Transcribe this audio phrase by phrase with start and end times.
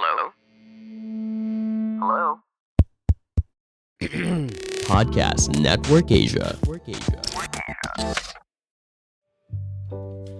[0.00, 0.32] Hello?
[2.00, 2.28] Hello?
[4.88, 6.56] Podcast Network Asia.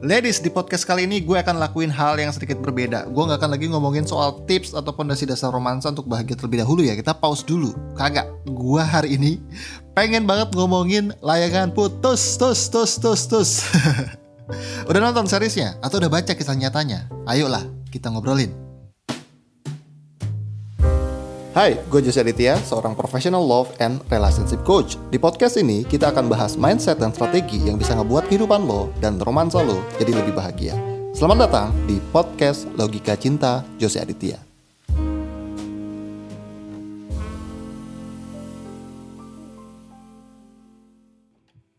[0.00, 3.12] Ladies, di podcast kali ini gue akan lakuin hal yang sedikit berbeda.
[3.12, 6.80] Gue nggak akan lagi ngomongin soal tips atau pondasi dasar romansa untuk bahagia terlebih dahulu
[6.80, 6.96] ya.
[6.96, 7.76] Kita pause dulu.
[8.00, 9.44] Kagak, gue hari ini
[9.92, 13.50] pengen banget ngomongin layangan putus, tus, tus, tus, tus.
[14.88, 15.76] udah nonton seriesnya?
[15.84, 17.12] Atau udah baca kisah nyatanya?
[17.28, 18.69] Ayolah, kita ngobrolin.
[21.60, 24.96] Hai, gue Jose Aditya, seorang professional love and relationship coach.
[25.12, 29.20] Di podcast ini, kita akan bahas mindset dan strategi yang bisa ngebuat kehidupan lo dan
[29.20, 30.72] romansa lo jadi lebih bahagia.
[31.12, 34.40] Selamat datang di podcast Logika Cinta Jose Aditya.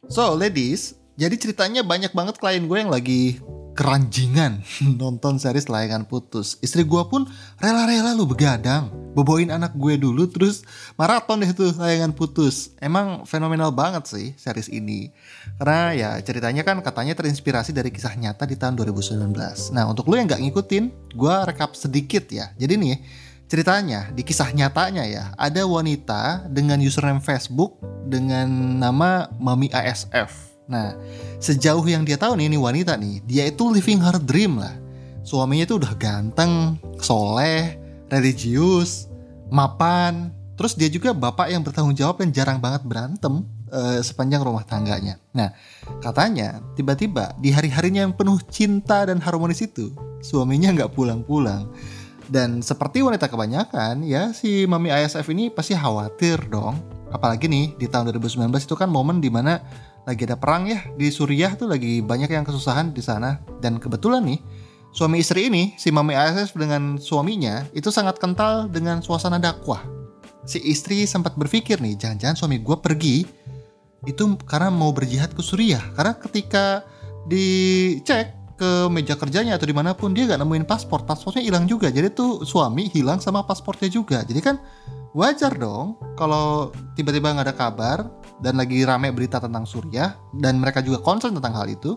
[0.05, 3.41] So, ladies, jadi ceritanya banyak banget klien gue yang lagi
[3.73, 4.61] keranjingan
[5.01, 6.61] nonton series layangan putus.
[6.61, 7.25] Istri gue pun
[7.57, 9.00] rela-rela lu begadang.
[9.11, 10.63] Boboin anak gue dulu terus
[10.95, 12.71] maraton deh tuh layangan putus.
[12.79, 15.11] Emang fenomenal banget sih series ini.
[15.59, 19.19] Karena ya ceritanya kan katanya terinspirasi dari kisah nyata di tahun 2019.
[19.75, 22.55] Nah untuk lu yang gak ngikutin, gue rekap sedikit ya.
[22.55, 22.97] Jadi nih
[23.51, 27.75] ceritanya di kisah nyatanya ya ada wanita dengan username Facebook
[28.07, 28.47] dengan
[28.79, 30.95] nama Mami ASF Nah,
[31.43, 34.71] sejauh yang dia tahu nih ini wanita nih, dia itu living her dream lah.
[35.27, 37.75] Suaminya itu udah ganteng, soleh,
[38.07, 39.10] religius,
[39.51, 40.31] mapan.
[40.55, 45.17] Terus dia juga bapak yang bertanggung jawab dan jarang banget berantem uh, sepanjang rumah tangganya.
[45.33, 45.51] Nah,
[45.99, 49.91] katanya tiba-tiba di hari-harinya yang penuh cinta dan harmonis itu,
[50.21, 51.67] suaminya nggak pulang-pulang.
[52.31, 56.79] Dan seperti wanita kebanyakan, ya si Mami ISF ini pasti khawatir dong.
[57.11, 59.59] Apalagi nih di tahun 2019 itu kan momen di mana
[60.07, 64.25] lagi ada perang ya di Suriah tuh lagi banyak yang kesusahan di sana dan kebetulan
[64.25, 64.39] nih
[64.91, 69.83] suami istri ini si Mami ASS dengan suaminya itu sangat kental dengan suasana dakwah.
[70.43, 73.23] Si istri sempat berpikir nih jangan-jangan suami gue pergi
[74.05, 75.81] itu karena mau berjihad ke Suriah.
[75.93, 76.83] Karena ketika
[77.29, 81.01] dicek ke meja kerjanya atau di mana pun dia gak nemuin paspor.
[81.05, 81.89] Paspornya hilang juga.
[81.89, 84.21] Jadi tuh suami hilang sama paspornya juga.
[84.21, 84.61] Jadi kan
[85.17, 87.97] wajar dong kalau tiba-tiba nggak ada kabar
[88.41, 91.95] dan lagi rame berita tentang Suriah dan mereka juga concern tentang hal itu,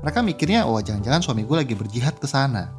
[0.00, 2.70] mereka mikirnya oh jangan-jangan suami gue lagi berjihad ke sana.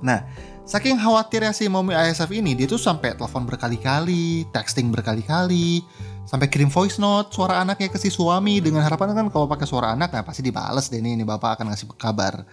[0.00, 0.24] Nah,
[0.64, 5.84] saking khawatirnya si Momi ISF ini, dia tuh sampai telepon berkali-kali, texting berkali-kali,
[6.24, 9.92] sampai kirim voice note suara anaknya ke si suami dengan harapan kan kalau pakai suara
[9.92, 12.46] anak nah pasti dibales deh nih, ini bapak akan ngasih kabar.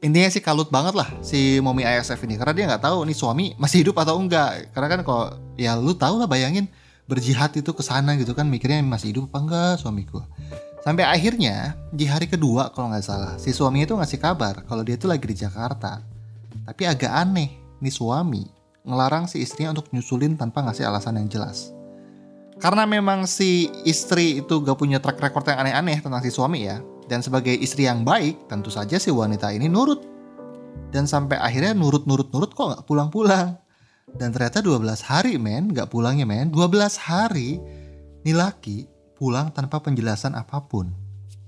[0.00, 3.52] Intinya sih kalut banget lah si Momi ISF ini karena dia nggak tahu nih suami
[3.60, 4.72] masih hidup atau enggak.
[4.72, 5.24] Karena kan kalau
[5.60, 6.72] ya lu tahu lah bayangin
[7.10, 10.22] berjihad itu ke sana gitu kan mikirnya masih hidup apa enggak suamiku.
[10.80, 14.94] Sampai akhirnya di hari kedua kalau nggak salah si suami itu ngasih kabar kalau dia
[14.94, 16.00] itu lagi di Jakarta.
[16.64, 17.50] Tapi agak aneh
[17.82, 18.46] nih suami
[18.86, 21.74] ngelarang si istrinya untuk nyusulin tanpa ngasih alasan yang jelas.
[22.60, 26.78] Karena memang si istri itu gak punya track record yang aneh-aneh tentang si suami ya
[27.08, 30.04] dan sebagai istri yang baik tentu saja si wanita ini nurut.
[30.90, 33.54] Dan sampai akhirnya nurut-nurut-nurut kok nggak pulang-pulang
[34.16, 37.60] dan ternyata 12 hari men, gak pulangnya men, 12 hari
[38.26, 40.90] nih laki pulang tanpa penjelasan apa pun.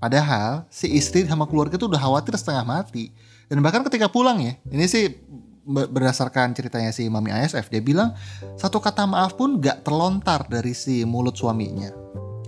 [0.03, 3.15] Padahal si istri sama keluarga tuh udah khawatir setengah mati.
[3.47, 5.15] Dan bahkan ketika pulang ya, ini sih
[5.63, 8.11] berdasarkan ceritanya si Mami ASF, dia bilang
[8.59, 11.95] satu kata maaf pun gak terlontar dari si mulut suaminya.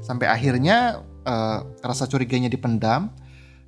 [0.02, 3.08] Sampai akhirnya uh, rasa curiganya dipendam.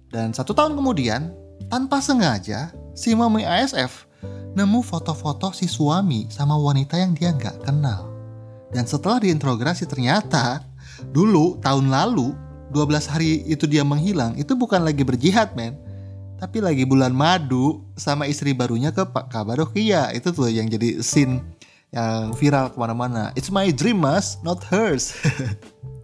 [0.06, 1.34] Dan satu tahun kemudian,
[1.66, 4.06] tanpa sengaja, si Mami ASF
[4.56, 8.08] nemu foto-foto si suami sama wanita yang dia nggak kenal.
[8.72, 10.64] Dan setelah diinterogasi ternyata
[11.12, 12.32] dulu tahun lalu
[12.72, 15.76] 12 hari itu dia menghilang itu bukan lagi berjihad men.
[16.36, 21.40] Tapi lagi bulan madu sama istri barunya ke Pak Kabadokia itu tuh yang jadi scene
[21.92, 23.32] yang viral ke mana-mana.
[23.36, 25.16] It's my dream mas not hers.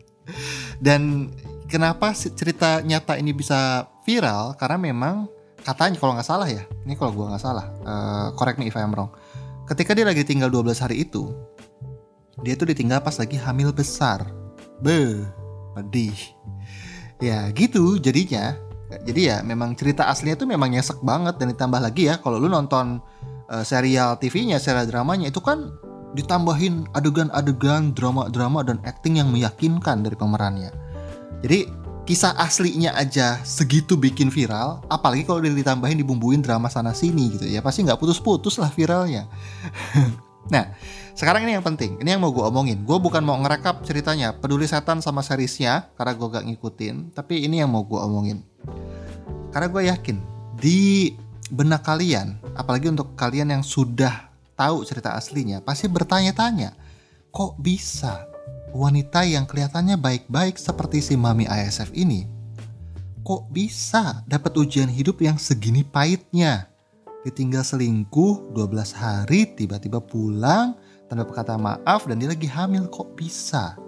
[0.84, 1.32] Dan
[1.68, 4.56] kenapa cerita nyata ini bisa viral?
[4.56, 5.28] Karena memang
[5.62, 6.62] katanya kalau nggak salah ya.
[6.84, 7.66] Ini kalau gue nggak salah.
[7.82, 9.10] Uh, correct me if I'm wrong.
[9.66, 11.30] Ketika dia lagi tinggal 12 hari itu
[12.42, 14.26] dia tuh ditinggal pas lagi hamil besar.
[14.82, 15.22] Be
[15.78, 16.14] pedih.
[17.22, 18.58] Ya gitu jadinya.
[18.92, 22.52] Jadi ya memang cerita aslinya tuh memang nyesek banget dan ditambah lagi ya kalau lu
[22.52, 23.00] nonton
[23.48, 25.72] uh, serial TV-nya serial dramanya itu kan
[26.12, 30.68] ditambahin adegan-adegan drama-drama dan acting yang meyakinkan dari pemerannya.
[31.40, 31.64] Jadi
[32.02, 37.62] kisah aslinya aja segitu bikin viral, apalagi kalau ditambahin dibumbuin drama sana sini gitu ya
[37.62, 39.30] pasti nggak putus-putus lah viralnya.
[40.54, 40.74] nah,
[41.14, 42.82] sekarang ini yang penting, ini yang mau gue omongin.
[42.82, 47.62] Gue bukan mau ngerekap ceritanya, peduli setan sama seriesnya karena gue gak ngikutin, tapi ini
[47.62, 48.42] yang mau gue omongin.
[49.54, 50.16] Karena gue yakin
[50.58, 51.12] di
[51.52, 56.74] benak kalian, apalagi untuk kalian yang sudah tahu cerita aslinya pasti bertanya-tanya,
[57.28, 58.31] kok bisa
[58.72, 62.24] wanita yang kelihatannya baik-baik seperti si mami ISF ini,
[63.22, 66.66] kok bisa dapat ujian hidup yang segini pahitnya?
[67.22, 70.74] Ditinggal selingkuh 12 hari, tiba-tiba pulang,
[71.06, 73.78] tanpa kata maaf dan dia lagi hamil, kok bisa?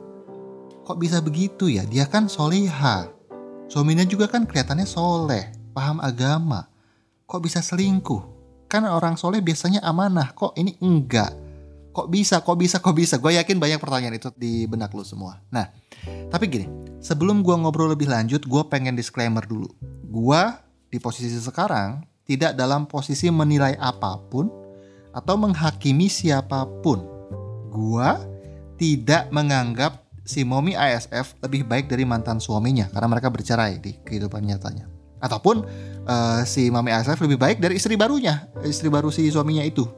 [0.84, 1.82] Kok bisa begitu ya?
[1.88, 3.10] Dia kan soleha.
[3.66, 6.68] Suaminya juga kan kelihatannya soleh, paham agama.
[7.26, 8.22] Kok bisa selingkuh?
[8.68, 11.43] Kan orang soleh biasanya amanah, kok ini enggak?
[11.94, 13.22] Kok bisa, kok bisa, kok bisa?
[13.22, 15.38] Gue yakin banyak pertanyaan itu di benak lu semua.
[15.54, 15.70] Nah,
[16.26, 16.66] tapi gini,
[16.98, 19.70] sebelum gue ngobrol lebih lanjut, gue pengen disclaimer dulu.
[20.10, 20.42] Gue
[20.90, 24.50] di posisi sekarang tidak dalam posisi menilai apa pun
[25.14, 26.98] atau menghakimi siapa pun.
[27.70, 28.10] Gue
[28.74, 34.42] tidak menganggap si Momi ISF lebih baik dari mantan suaminya karena mereka bercerai di kehidupan
[34.42, 34.90] nyatanya.
[35.22, 35.64] Ataupun
[36.04, 39.88] uh, si Mami ISF lebih baik dari istri barunya, istri baru si suaminya itu.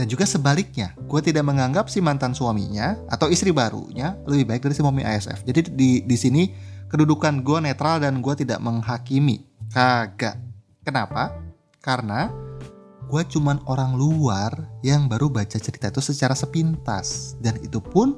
[0.00, 4.72] Dan juga sebaliknya, gue tidak menganggap si mantan suaminya atau istri barunya lebih baik dari
[4.72, 5.44] si Momi ISF.
[5.44, 6.48] Jadi di di sini
[6.88, 9.44] kedudukan gue netral dan gue tidak menghakimi.
[9.68, 10.40] Kagak.
[10.80, 11.36] Kenapa?
[11.84, 12.32] Karena
[13.12, 17.36] gue cuman orang luar yang baru baca cerita itu secara sepintas.
[17.36, 18.16] Dan itu pun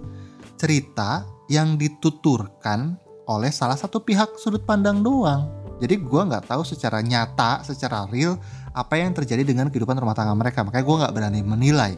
[0.55, 2.95] cerita yang dituturkan
[3.27, 5.51] oleh salah satu pihak sudut pandang doang.
[5.83, 8.39] Jadi gue nggak tahu secara nyata, secara real
[8.73, 10.65] apa yang terjadi dengan kehidupan rumah tangga mereka.
[10.65, 11.93] Makanya gue nggak berani menilai.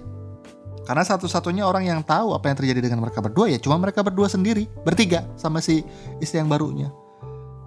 [0.85, 4.29] Karena satu-satunya orang yang tahu apa yang terjadi dengan mereka berdua ya cuma mereka berdua
[4.29, 5.81] sendiri, bertiga sama si
[6.21, 6.93] istri yang barunya.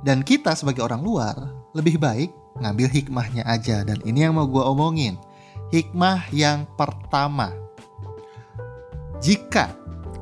[0.06, 1.34] Dan kita sebagai orang luar
[1.74, 2.30] lebih baik
[2.62, 3.82] ngambil hikmahnya aja.
[3.82, 5.18] Dan ini yang mau gue omongin.
[5.74, 7.52] Hikmah yang pertama.
[9.18, 9.74] Jika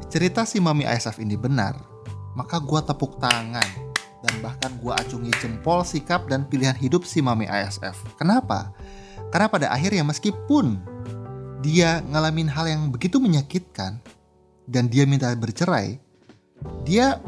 [0.08, 1.76] cerita si Mami ISF ini benar,
[2.34, 3.85] maka gue tepuk tangan
[4.26, 7.94] dan bahkan gue acungi jempol sikap dan pilihan hidup si Mami ISF.
[8.18, 8.74] Kenapa?
[9.30, 10.82] Karena pada akhirnya meskipun
[11.62, 14.02] dia ngalamin hal yang begitu menyakitkan
[14.66, 16.02] dan dia minta bercerai,
[16.82, 17.22] dia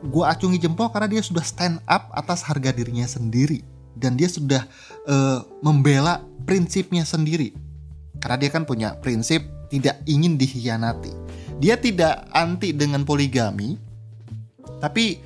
[0.00, 3.60] gue acungi jempol karena dia sudah stand up atas harga dirinya sendiri
[3.92, 4.64] dan dia sudah
[5.04, 7.52] uh, membela prinsipnya sendiri.
[8.18, 11.28] Karena dia kan punya prinsip tidak ingin dikhianati
[11.58, 13.74] dia tidak anti dengan poligami
[14.78, 15.18] tapi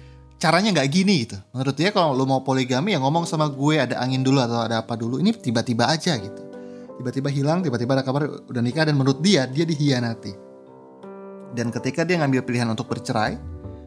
[0.43, 1.39] caranya nggak gini gitu.
[1.55, 4.83] Menurut dia kalau lo mau poligami ya ngomong sama gue ada angin dulu atau ada
[4.83, 5.23] apa dulu.
[5.23, 6.43] Ini tiba-tiba aja gitu.
[6.99, 10.35] Tiba-tiba hilang tiba-tiba ada kabar udah nikah dan menurut dia dia dihianati.
[11.55, 13.39] Dan ketika dia ngambil pilihan untuk bercerai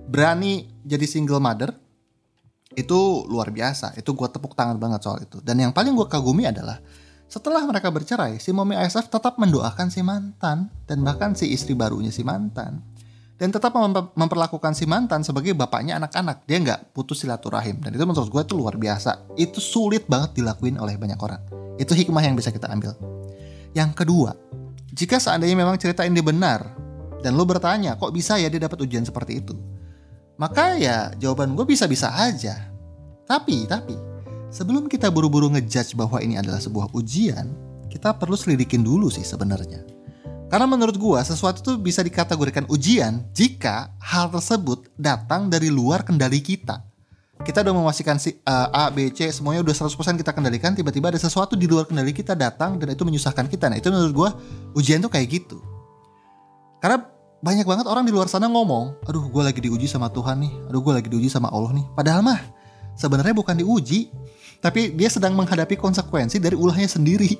[0.07, 1.75] berani jadi single mother
[2.79, 3.91] itu luar biasa.
[3.99, 5.43] Itu gue tepuk tangan banget soal itu.
[5.43, 6.79] Dan yang paling gue kagumi adalah
[7.25, 12.13] setelah mereka bercerai, si Momi ISF tetap mendoakan si mantan dan bahkan si istri barunya
[12.13, 12.85] si mantan.
[13.35, 13.75] Dan tetap
[14.15, 16.47] memperlakukan si mantan sebagai bapaknya anak-anak.
[16.47, 17.83] Dia nggak putus silaturahim.
[17.83, 19.35] Dan itu menurut gue itu luar biasa.
[19.35, 21.43] Itu sulit banget dilakuin oleh banyak orang.
[21.75, 22.95] Itu hikmah yang bisa kita ambil.
[23.75, 24.31] Yang kedua,
[24.95, 26.63] jika seandainya memang cerita ini benar,
[27.19, 29.51] dan lo bertanya, kok bisa ya dia dapat ujian seperti itu?
[30.39, 32.71] Maka ya jawaban gue bisa-bisa aja.
[33.27, 34.15] Tapi, tapi,
[34.55, 37.51] Sebelum kita buru-buru ngejudge bahwa ini adalah sebuah ujian,
[37.91, 39.94] kita perlu selidikin dulu sih sebenarnya.
[40.45, 46.39] Karena menurut gua sesuatu itu bisa dikategorikan ujian jika hal tersebut datang dari luar kendali
[46.39, 46.85] kita.
[47.41, 51.19] Kita udah memastikan si uh, A, B, C semuanya udah 100% kita kendalikan, tiba-tiba ada
[51.19, 53.67] sesuatu di luar kendali kita datang dan itu menyusahkan kita.
[53.67, 54.29] Nah, itu menurut gua
[54.71, 55.59] ujian tuh kayak gitu.
[56.79, 57.03] Karena
[57.45, 60.81] banyak banget orang di luar sana ngomong, aduh gue lagi diuji sama Tuhan nih, aduh
[60.81, 61.85] gue lagi diuji sama Allah nih.
[61.93, 62.41] Padahal mah
[62.97, 64.09] sebenarnya bukan diuji,
[64.65, 67.37] tapi dia sedang menghadapi konsekuensi dari ulahnya sendiri.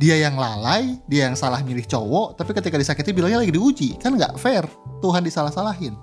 [0.00, 4.00] Dia yang lalai, dia yang salah milih cowok, tapi ketika disakiti bilangnya lagi diuji.
[4.00, 4.64] Kan nggak fair,
[5.04, 5.94] Tuhan disalah-salahin.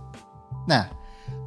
[0.70, 0.88] Nah,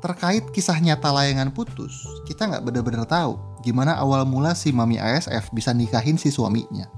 [0.03, 1.95] terkait kisah nyata layangan putus,
[2.27, 6.91] kita nggak benar-benar tahu gimana awal mula si Mami ASF bisa nikahin si suaminya.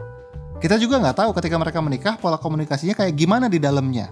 [0.59, 4.09] Kita juga nggak tahu ketika mereka menikah pola komunikasinya kayak gimana di dalamnya.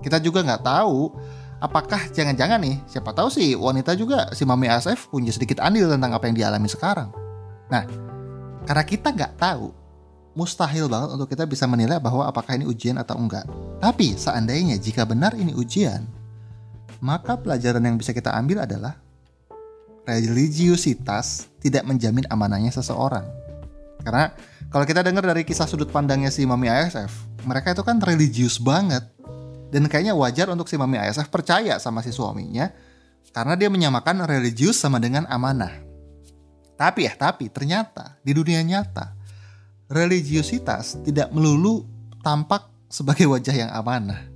[0.00, 1.12] Kita juga nggak tahu
[1.60, 6.16] apakah jangan-jangan nih siapa tahu sih wanita juga si Mami ASF punya sedikit andil tentang
[6.16, 7.12] apa yang dialami sekarang.
[7.68, 7.84] Nah,
[8.64, 9.68] karena kita nggak tahu,
[10.34, 13.46] mustahil banget untuk kita bisa menilai bahwa apakah ini ujian atau enggak.
[13.78, 16.04] Tapi seandainya jika benar ini ujian,
[16.98, 18.98] maka pelajaran yang bisa kita ambil adalah
[20.04, 23.24] religiusitas tidak menjamin amanahnya seseorang.
[24.04, 24.34] Karena
[24.68, 29.06] kalau kita dengar dari kisah sudut pandangnya si Mami ASF, mereka itu kan religius banget
[29.72, 32.68] dan kayaknya wajar untuk si Mami ASF percaya sama si suaminya
[33.32, 35.72] karena dia menyamakan religius sama dengan amanah.
[36.74, 39.23] Tapi ya, tapi ternyata di dunia nyata
[39.88, 41.84] religiusitas tidak melulu
[42.24, 44.30] tampak sebagai wajah yang amanah.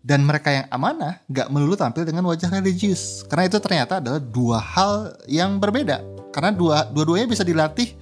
[0.00, 3.20] Dan mereka yang amanah gak melulu tampil dengan wajah religius.
[3.28, 6.00] Karena itu ternyata adalah dua hal yang berbeda.
[6.32, 7.92] Karena dua dua-duanya bisa dilatih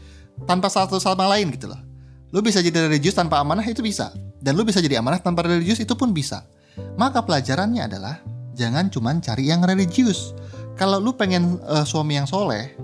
[0.47, 1.81] tanpa satu sama lain gitu loh.
[2.31, 4.15] Lu bisa jadi religius tanpa amanah itu bisa.
[4.39, 6.47] Dan lu bisa jadi amanah tanpa religius itu pun bisa.
[6.95, 8.23] Maka pelajarannya adalah
[8.55, 10.37] jangan cuman cari yang religius.
[10.79, 12.79] Kalau lu pengen uh, suami yang soleh,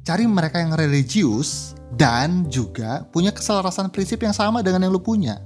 [0.00, 5.38] cari mereka yang religius dan juga punya keselarasan prinsip yang sama dengan yang lu punya.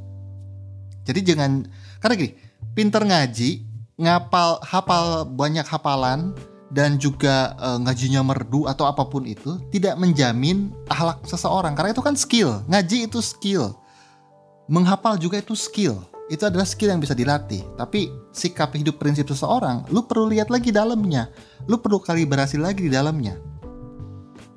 [1.05, 1.64] Jadi jangan
[2.05, 2.33] karena gini,
[2.76, 3.64] pinter ngaji,
[3.97, 6.37] ngapal hafal banyak hafalan
[6.69, 12.05] dan juga uh, ngajinya merdu atau apa pun itu tidak menjamin akhlak seseorang karena itu
[12.05, 12.61] kan skill.
[12.69, 13.73] Ngaji itu skill.
[14.69, 15.97] Menghafal juga itu skill.
[16.28, 17.64] Itu adalah skill yang bisa dilatih.
[17.81, 21.33] Tapi sikap hidup prinsip seseorang, lu perlu lihat lagi dalamnya.
[21.64, 23.40] Lu perlu kalibrasi lagi di dalamnya.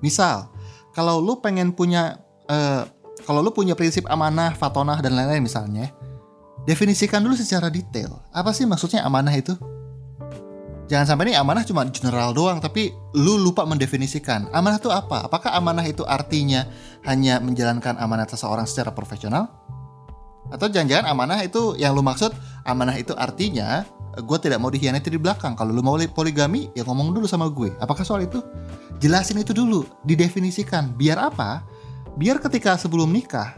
[0.03, 0.51] Misal,
[0.91, 2.19] kalau lu pengen punya
[2.51, 2.83] uh,
[3.23, 5.93] kalau lu punya prinsip amanah, fatonah dan lain-lain misalnya,
[6.65, 8.21] definisikan dulu secara detail.
[8.33, 9.53] Apa sih maksudnya amanah itu?
[10.91, 14.51] Jangan sampai ini amanah cuma general doang, tapi lu lupa mendefinisikan.
[14.51, 15.23] Amanah itu apa?
[15.23, 16.67] Apakah amanah itu artinya
[17.07, 19.47] hanya menjalankan amanah seseorang secara profesional?
[20.51, 22.35] Atau jangan-jangan amanah itu yang lu maksud,
[22.67, 23.87] amanah itu artinya
[24.19, 25.55] gue tidak mau dikhianati di belakang.
[25.55, 27.71] Kalau lu mau poligami, ya ngomong dulu sama gue.
[27.79, 28.43] Apakah soal itu?
[28.99, 30.91] Jelasin itu dulu, didefinisikan.
[30.99, 31.63] Biar apa?
[32.19, 33.55] Biar ketika sebelum nikah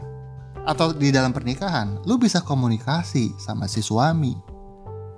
[0.64, 4.54] atau di dalam pernikahan, lu bisa komunikasi sama si suami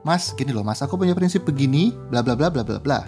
[0.06, 3.02] Mas, gini loh, Mas, aku punya prinsip begini, bla bla bla bla bla bla.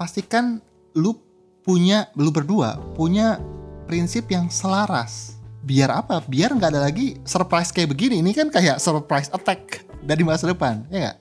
[0.00, 0.64] Pastikan
[0.96, 1.12] lu
[1.60, 3.36] punya, lu berdua punya
[3.84, 5.36] prinsip yang selaras.
[5.60, 6.24] Biar apa?
[6.24, 8.24] Biar nggak ada lagi surprise kayak begini.
[8.24, 11.18] Ini kan kayak surprise attack dari masa depan, ya gak?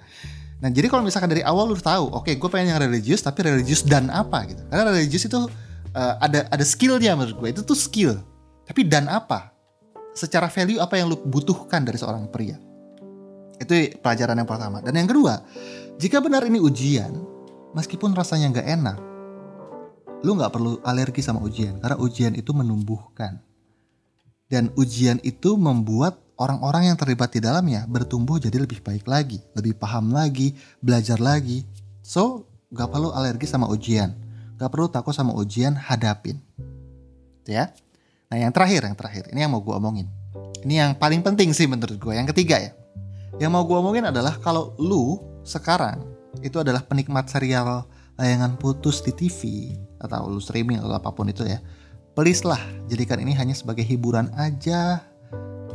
[0.57, 3.45] Nah, jadi kalau misalkan dari awal lu tahu, oke, okay, gue pengen yang religius, tapi
[3.45, 4.61] religius dan apa gitu.
[4.73, 5.37] Karena religius itu
[5.93, 7.49] uh, ada ada skillnya menurut gue.
[7.53, 8.17] Itu tuh skill.
[8.65, 9.53] Tapi dan apa?
[10.17, 12.57] Secara value apa yang lu butuhkan dari seorang pria?
[13.61, 14.81] Itu pelajaran yang pertama.
[14.81, 15.45] Dan yang kedua,
[16.01, 17.13] jika benar ini ujian,
[17.77, 18.97] meskipun rasanya nggak enak,
[20.25, 23.37] lu nggak perlu alergi sama ujian karena ujian itu menumbuhkan.
[24.49, 29.77] Dan ujian itu membuat orang-orang yang terlibat di dalamnya bertumbuh jadi lebih baik lagi, lebih
[29.77, 31.65] paham lagi, belajar lagi.
[32.05, 34.27] So, nggak perlu alergi sama ujian.
[34.57, 36.41] Gak perlu takut sama ujian, hadapin.
[37.45, 37.77] Ya.
[38.27, 39.29] Nah yang terakhir, yang terakhir.
[39.29, 40.09] Ini yang mau gue omongin.
[40.65, 42.13] Ini yang paling penting sih menurut gue.
[42.17, 42.71] Yang ketiga ya.
[43.37, 46.01] Yang mau gue omongin adalah kalau lu sekarang
[46.41, 47.85] itu adalah penikmat serial
[48.17, 51.61] layangan putus di TV atau lu streaming atau apa pun itu ya.
[52.17, 55.05] Please lah, jadikan ini hanya sebagai hiburan aja.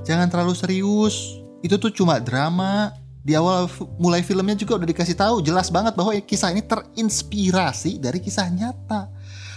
[0.02, 1.42] Jangan terlalu serius.
[1.62, 2.94] Itu tuh cuma drama.
[3.22, 3.70] Di awal
[4.02, 9.06] mulai filmnya juga udah dikasih tahu jelas banget bahwa kisah ini terinspirasi dari kisah nyata.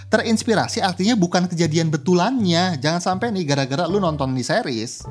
[0.05, 2.77] Terinspirasi artinya bukan kejadian betulannya.
[2.77, 5.01] Jangan sampai nih gara-gara lu nonton di series,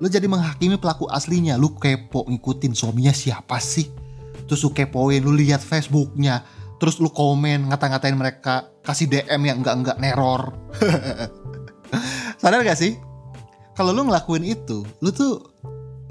[0.00, 1.60] Lu jadi menghakimi pelaku aslinya.
[1.60, 3.92] Lu kepo ngikutin suaminya siapa sih?
[4.48, 6.42] Terus lu kepoin, lu lihat Facebooknya.
[6.80, 8.72] Terus lu komen, ngata-ngatain mereka.
[8.80, 10.56] Kasih DM yang enggak-enggak neror.
[12.40, 12.96] Sadar gak sih?
[13.80, 15.40] Kalau lu ngelakuin itu, lu tuh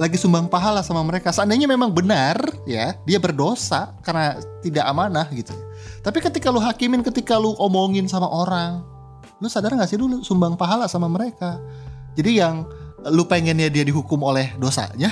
[0.02, 1.30] lagi sumbang pahala sama mereka.
[1.30, 5.54] Seandainya memang benar ya, dia berdosa karena tidak amanah gitu.
[6.02, 8.82] Tapi ketika lu hakimin, ketika lu omongin sama orang,
[9.38, 11.62] lu sadar gak sih dulu sumbang pahala sama mereka.
[12.18, 12.66] Jadi yang
[13.06, 15.08] lu pengennya dia dihukum oleh dosanya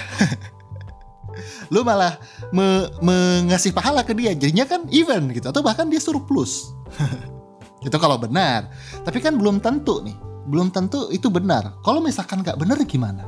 [1.74, 2.20] lu malah
[2.52, 6.76] me mengasih pahala ke dia jadinya kan even gitu atau bahkan dia surplus
[7.88, 8.68] itu kalau benar
[9.08, 13.28] tapi kan belum tentu nih belum tentu itu benar kalau misalkan nggak benar gimana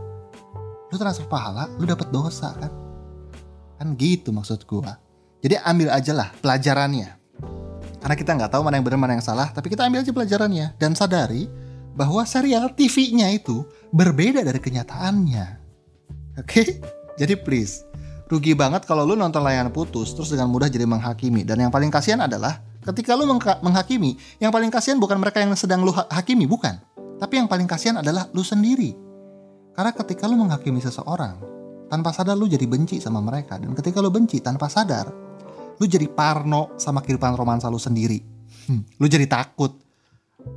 [0.89, 2.71] lu transfer pahala lu dapat dosa kan
[3.77, 4.97] kan gitu maksud gua
[5.43, 7.19] jadi ambil aja lah pelajarannya
[7.99, 10.67] karena kita nggak tahu mana yang benar mana yang salah tapi kita ambil aja pelajarannya
[10.79, 11.51] dan sadari
[11.99, 15.45] bahwa serial TV-nya itu berbeda dari kenyataannya.
[16.39, 16.47] Oke?
[16.47, 16.67] Okay?
[17.19, 17.83] Jadi please,
[18.31, 21.43] rugi banget kalau lu nonton layanan putus terus dengan mudah jadi menghakimi.
[21.43, 23.27] Dan yang paling kasihan adalah ketika lu
[23.59, 26.79] menghakimi, yang paling kasihan bukan mereka yang sedang lu hakimi, bukan.
[27.19, 28.95] Tapi yang paling kasihan adalah lu sendiri.
[29.75, 31.35] Karena ketika lu menghakimi seseorang,
[31.91, 33.59] tanpa sadar lu jadi benci sama mereka.
[33.59, 35.11] Dan ketika lu benci tanpa sadar,
[35.75, 38.23] lu jadi parno sama kehidupan romansa lu sendiri.
[38.71, 39.75] Hmm, lu jadi takut.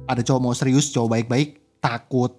[0.06, 2.38] Ada cowok mau serius cowok baik-baik takut.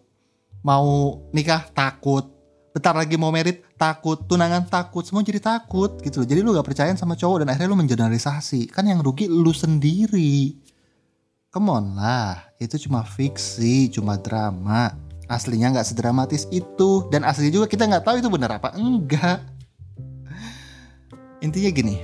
[0.63, 2.31] Mau nikah takut.
[2.71, 4.23] Bentar lagi mau merit takut.
[4.23, 5.03] Tunangan takut.
[5.03, 6.27] Semua jadi takut gitu loh.
[6.31, 8.71] Jadi lu gak percaya sama cowok dan akhirnya lu mengeneralisasi.
[8.71, 10.55] Kan yang rugi lu sendiri.
[11.51, 14.95] Come on lah itu cuma fiksi cuma drama
[15.27, 19.43] aslinya nggak sedramatis itu dan aslinya juga kita nggak tahu itu benar apa enggak
[21.45, 21.95] intinya gini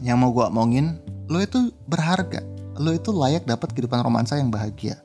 [0.00, 0.96] yang mau gue omongin
[1.28, 2.40] lo itu berharga
[2.80, 4.96] lo itu layak dapat kehidupan romansa yang bahagia.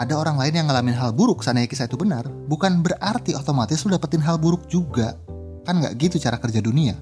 [0.00, 3.92] Ada orang lain yang ngalamin hal buruk seandainya kisah itu benar, bukan berarti otomatis lo
[3.92, 5.18] dapetin hal buruk juga.
[5.68, 6.96] Kan nggak gitu cara kerja dunia.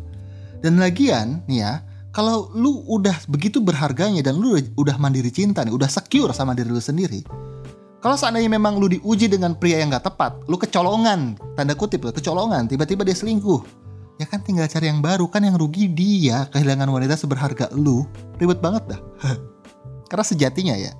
[0.58, 1.72] Dan lagian, nih ya,
[2.16, 6.72] kalau lu udah begitu berharganya dan lu udah mandiri cinta nih, udah secure sama diri
[6.72, 7.20] lu sendiri,
[8.00, 12.14] Kalau seandainya memang lu diuji dengan pria yang gak tepat, lu kecolongan, tanda kutip lu,
[12.14, 13.60] kecolongan, tiba-tiba dia selingkuh.
[14.16, 18.06] Ya kan tinggal cari yang baru, kan yang rugi dia, kehilangan wanita seberharga lu.
[18.38, 19.00] Ribet banget dah.
[20.12, 20.94] Karena sejatinya ya,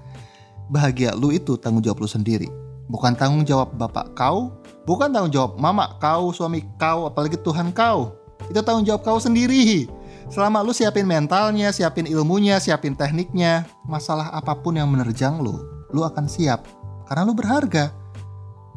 [0.66, 2.50] bahagia lu itu tanggung jawab lu sendiri.
[2.90, 4.50] Bukan tanggung jawab bapak kau,
[4.82, 8.18] bukan tanggung jawab mama kau, suami kau, apalagi Tuhan kau.
[8.50, 9.87] Itu tanggung jawab kau sendiri.
[10.26, 15.54] Selama lu siapin mentalnya, siapin ilmunya, siapin tekniknya, masalah apa pun yang menerjang lu,
[15.95, 16.66] lu akan siap
[17.06, 17.95] karena lu berharga.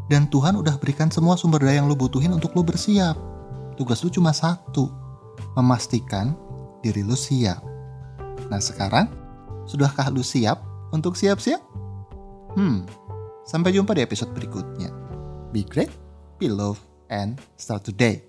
[0.10, 3.13] Dan Tuhan udah berikan semua sumber daya yang lu butuhin untuk lu bersiap.
[3.77, 4.89] Tugas lu cuma satu,
[5.58, 6.34] memastikan
[6.82, 7.62] diri lu siap.
[8.50, 9.10] Nah sekarang,
[9.70, 10.62] sudahkah lu siap
[10.94, 11.62] untuk siap-siap?
[12.58, 12.86] Hmm,
[13.46, 14.89] sampai jumpa di episode berikutnya.
[15.53, 15.94] Be great,
[16.41, 18.29] be love, and start today.